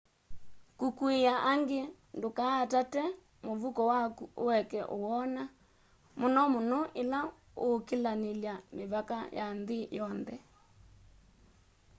kukuia 0.79 1.33
angi 1.51 1.79
ndukaatate 2.17 3.03
muvuko 3.45 3.81
waku 3.91 4.23
ueke 4.45 4.79
uwona 4.95 5.43
muno 6.19 6.41
muno 6.53 6.79
ila 7.01 7.19
uukilanilya 7.63 8.53
mivaka 8.77 9.17
ya 9.37 9.45
nthi 9.59 9.79
yonthe 9.97 10.35